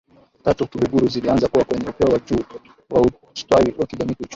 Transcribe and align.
tatu 0.43 0.63
za 0.63 0.67
Kiluguru 0.69 1.07
zilianza 1.07 1.47
kuwa 1.47 1.65
kwenye 1.65 1.89
upeo 1.89 2.07
wa 2.13 2.19
juu 2.19 2.43
wa 2.89 3.11
ustawi 3.35 3.75
wa 3.77 3.85
kijamii 3.85 4.15
kiuchumi 4.15 4.29